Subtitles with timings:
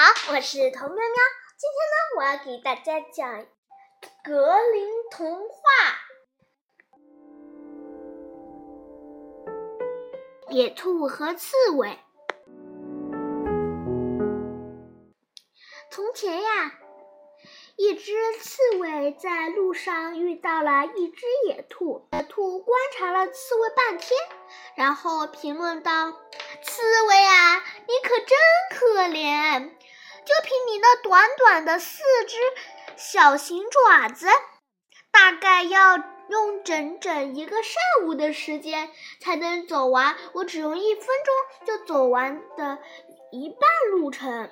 [0.00, 1.16] 好，我是童喵喵。
[1.56, 3.46] 今天呢，我要给大家讲
[4.22, 5.56] 格林童话
[10.52, 11.88] 《野兔和刺猬》。
[15.90, 16.78] 从前呀，
[17.74, 24.16] 一只刺猬在路上遇到了一只野兔，野兔观察了刺猬半天，
[24.76, 26.12] 然后评论道
[26.62, 28.38] ：“刺猬啊，你可真
[28.78, 29.72] 可怜。”
[30.28, 32.36] 就凭你那短短的四只
[32.96, 34.26] 小型爪子，
[35.10, 37.72] 大概要用整整一个上
[38.04, 38.90] 午的时间
[39.22, 42.78] 才能走完我只用一分钟就走完的
[43.32, 44.50] 一半路程。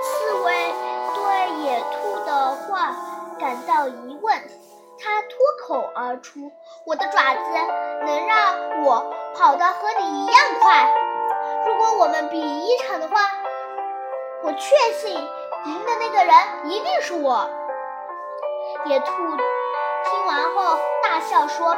[0.00, 0.72] 刺猬
[1.16, 2.94] 对野兔的话
[3.40, 4.63] 感到疑问。
[5.66, 6.52] 口而出
[6.84, 7.40] ：“我的爪子
[8.04, 10.92] 能让我跑得和你一样快。
[11.66, 13.16] 如果我们比一场的话，
[14.42, 17.48] 我确信赢的那个人一定是我。”
[18.84, 21.74] 野兔听完后大笑说：“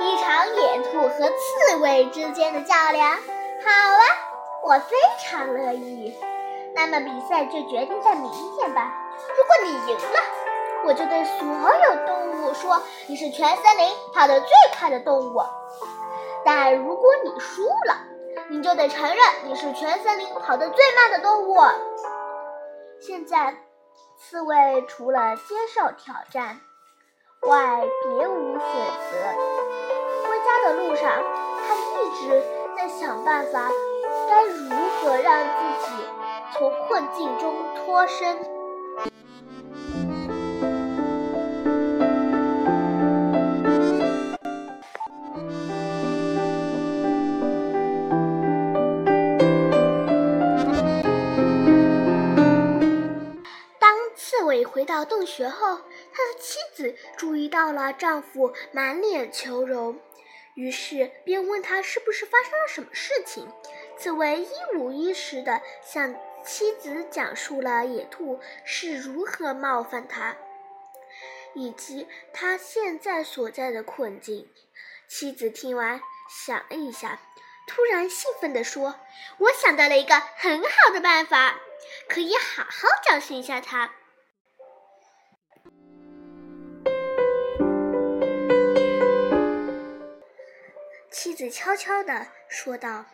[0.00, 4.02] 一场野兔和刺猬之间的较量，好啊，
[4.64, 6.18] 我非常乐意。
[6.74, 8.92] 那么比赛就决定在明天吧。
[9.28, 10.20] 如果你赢了。”
[10.86, 15.42] 我就对所有动物说：“你是全森林跑得最快的动物。”
[16.44, 17.96] 但如果你输了，
[18.50, 21.56] 你就得承认你是全森林跑得最慢的动物。
[23.00, 23.56] 现在，
[24.18, 26.60] 刺猬除了接受挑战
[27.48, 28.68] 外，别无选
[29.10, 29.16] 择。
[30.28, 31.10] 回家的路上，
[31.66, 32.42] 他一直
[32.76, 33.70] 在想办法，
[34.28, 34.68] 该如
[35.00, 36.04] 何让自己
[36.52, 38.36] 从困境中脱身。
[54.36, 55.76] 刺猬回到洞穴后，
[56.12, 60.00] 他的妻子注意到了丈夫满脸求容，
[60.54, 63.48] 于是便问他是不是发生了什么事情。
[63.96, 70.36] 刺猬一五一十地向妻子讲述了野兔是如何冒犯他，
[71.54, 74.50] 以及他现在所在的困境。
[75.06, 77.20] 妻子听完，想了一下，
[77.68, 78.98] 突然兴奋地说
[79.38, 81.60] ：“我想到了一个很好的办法，
[82.08, 83.92] 可以好好教训一下他。”
[91.14, 93.04] 妻子悄悄地说道：“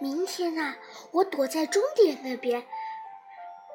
[0.00, 0.78] 明天啊，
[1.12, 2.64] 我躲在终点那边，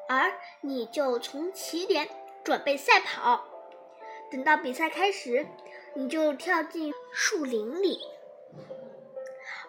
[0.08, 0.32] 而
[0.62, 2.08] 你就从起点
[2.42, 3.46] 准备赛跑。
[4.32, 5.46] 等到比赛开始，
[5.94, 8.00] 你就跳进树林里，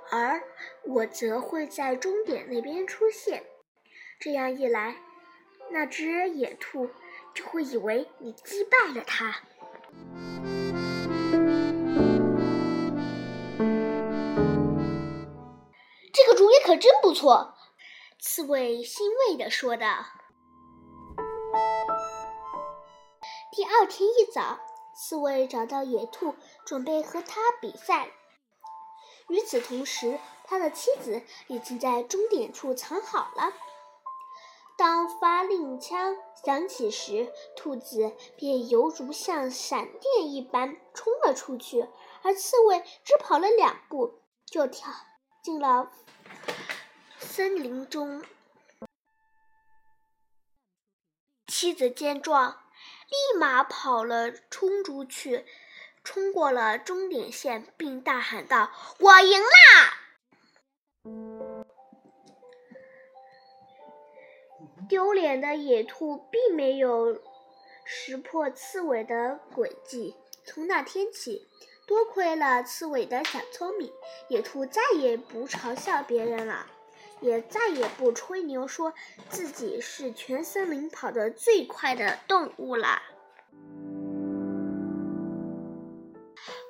[0.09, 0.41] 而
[0.83, 3.43] 我则会在终点那边出现。
[4.19, 4.95] 这样一来，
[5.69, 6.89] 那只野兔
[7.35, 9.35] 就会以为你击败了它。”
[16.65, 17.53] 可真不错，
[18.17, 20.03] 刺猬欣慰地说道。
[23.51, 24.57] 第二天一早，
[24.97, 26.33] 刺猬找到野兔，
[26.65, 28.09] 准备和它比赛。
[29.27, 33.53] 与此同时，他的妻子已经在终点处藏好了。
[34.75, 41.87] 当发令枪响起时，兔子便犹如像闪电一般冲了出去，
[42.23, 44.91] 而刺猬只跑了两步就跳
[45.43, 45.91] 进了。
[47.35, 48.23] 森林中，
[51.47, 52.51] 妻子见状，
[53.09, 55.45] 立马跑了冲出去，
[56.01, 59.47] 冲过了终点线，并大喊道：“我赢啦！”
[64.87, 67.21] 丢脸的野兔并没有
[67.83, 70.15] 识破刺猬的诡计。
[70.45, 71.49] 从那天起，
[71.85, 73.91] 多亏了刺猬的小聪明，
[74.29, 76.67] 野兔再也不嘲笑别人了。
[77.21, 78.93] 也再也不吹牛说
[79.29, 83.01] 自己是全森林跑得最快的动物了。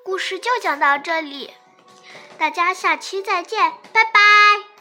[0.03, 1.51] 故事就讲到这里，
[2.37, 4.74] 大家下期再见，拜拜。